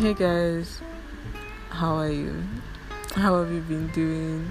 [0.00, 0.80] Hey guys,
[1.68, 2.42] how are you?
[3.16, 4.50] How have you been doing?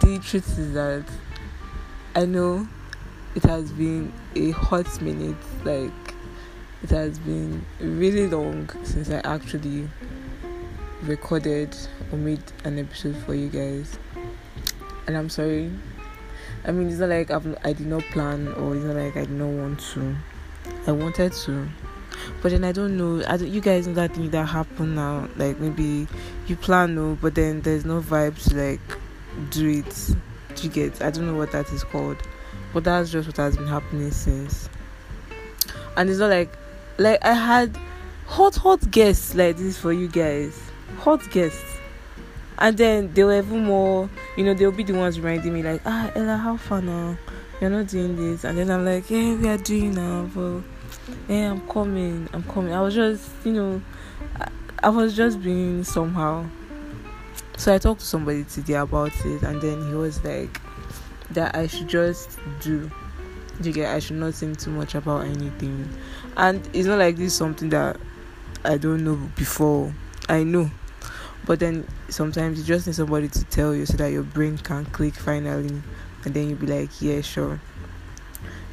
[0.00, 1.04] The truth is that
[2.14, 2.66] I know
[3.34, 5.92] it has been a hot minute, like
[6.82, 9.86] it has been really long since I actually
[11.02, 11.76] recorded
[12.10, 13.98] or made an episode for you guys,
[15.06, 15.70] and I'm sorry.
[16.64, 19.26] I mean, it's not like I've, I did not plan or it's not like I
[19.26, 20.16] did not want to.
[20.86, 21.68] I wanted to,
[22.42, 23.24] but then I don't know.
[23.26, 25.28] I don't, you guys know that thing that happen now.
[25.36, 26.06] Like maybe
[26.46, 28.80] you plan no, but then there's no vibe to like
[29.50, 30.14] do it.
[30.54, 31.02] Do you get?
[31.02, 32.16] I don't know what that is called,
[32.72, 34.68] but that's just what has been happening since.
[35.96, 36.56] And it's not like
[36.98, 37.76] like I had
[38.26, 40.60] hot hot guests like this for you guys,
[40.98, 41.77] hot guests,
[42.58, 44.10] and then they were even more.
[44.36, 47.16] You know, they'll be the ones reminding me like, ah, Ella, how far now?
[47.60, 50.60] You're not doing this, and then I'm like, yeah, we are doing now, but
[51.28, 52.72] yeah, I'm coming, I'm coming.
[52.72, 53.82] I was just, you know,
[54.36, 54.48] I,
[54.84, 56.46] I was just being somehow.
[57.56, 60.60] So I talked to somebody today about it, and then he was like,
[61.30, 62.88] that I should just do.
[63.60, 65.88] You get, I should not think too much about anything,
[66.36, 67.98] and it's not like this is something that
[68.64, 69.92] I don't know before.
[70.28, 70.70] I know,
[71.48, 74.84] but then sometimes you just need somebody to tell you so that your brain can
[74.84, 75.80] click finally,
[76.24, 77.58] and then you'll be like, yeah, sure.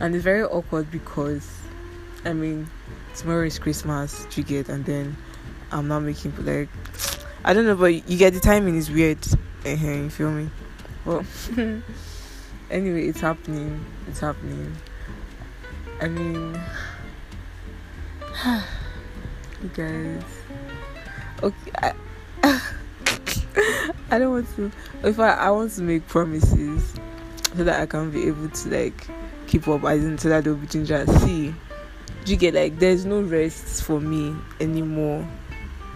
[0.00, 1.48] And it's very awkward because
[2.24, 2.68] I mean,
[3.14, 5.16] tomorrow is Christmas, you get, and then
[5.70, 6.68] I'm not making like
[7.44, 9.24] I don't know, but you get the timing is weird.
[9.64, 10.50] uh you feel me?
[11.04, 11.24] Well,
[12.72, 13.84] anyway, it's happening.
[14.08, 14.74] It's happening.
[16.00, 16.60] I mean,
[19.62, 20.22] you guys.
[21.40, 21.92] Okay, I,
[24.10, 24.72] I don't want to.
[25.02, 26.94] If I I want to make promises
[27.56, 29.06] so that I can be able to like
[29.46, 31.06] keep up, as in so that they'll be ginger.
[31.20, 31.54] See
[32.24, 35.28] do you get like there's no rest for me anymore?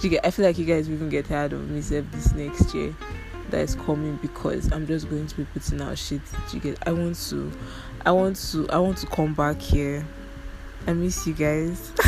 [0.00, 2.32] Do you get I feel like you guys will even get tired of me this
[2.32, 2.94] next year
[3.48, 6.20] that is coming because I'm just going to be putting out shit.
[6.50, 7.50] Do you get I want to
[8.04, 10.06] I want to I want to come back here.
[10.86, 11.90] I miss you guys.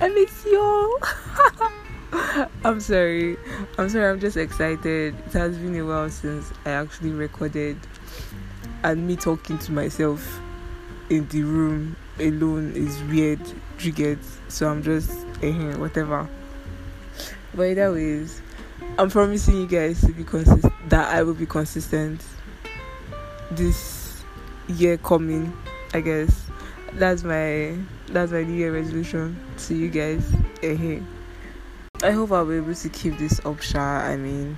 [0.00, 0.98] I miss you all.
[2.66, 3.36] I'm sorry.
[3.78, 4.10] I'm sorry.
[4.10, 5.14] I'm just excited.
[5.14, 7.78] It has been a while since I actually recorded
[8.82, 10.40] and me talking to myself
[11.08, 13.38] in the room alone is weird.
[13.78, 14.18] Get
[14.48, 15.12] so I'm just
[15.44, 16.28] uh, whatever.
[17.54, 18.42] But either ways,
[18.98, 20.72] I'm promising you guys to be consistent.
[20.88, 22.20] That I will be consistent
[23.52, 24.24] this
[24.66, 25.56] year coming.
[25.94, 26.46] I guess
[26.94, 27.76] that's my
[28.08, 30.28] that's my new year resolution to you guys.
[30.64, 31.00] Uh,
[32.02, 33.80] I hope I'll be able to keep this up, Sha.
[33.80, 34.56] I mean,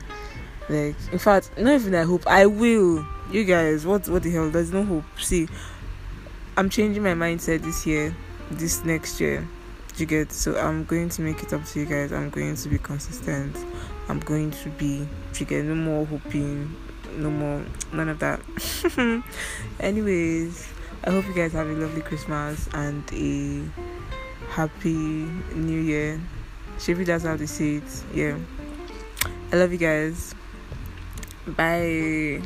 [0.69, 3.06] like in fact, not even I hope I will.
[3.31, 4.50] You guys, what what the hell?
[4.50, 5.04] There's no hope.
[5.19, 5.49] See,
[6.56, 8.15] I'm changing my mindset this year,
[8.50, 9.47] this next year.
[9.97, 12.12] You get so I'm going to make it up to you guys.
[12.12, 13.56] I'm going to be consistent.
[14.09, 15.06] I'm going to be
[15.38, 16.75] you get no more hoping,
[17.16, 18.41] no more none of that.
[19.81, 20.69] Anyways,
[21.05, 24.94] I hope you guys have a lovely Christmas and a happy
[25.55, 26.20] new year.
[26.87, 28.05] Maybe that's how they say it.
[28.15, 28.39] Yeah.
[29.53, 30.34] I love you guys.
[31.47, 32.43] Bye.